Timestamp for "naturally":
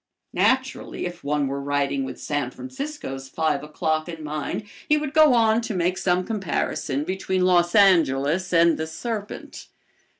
0.33-1.05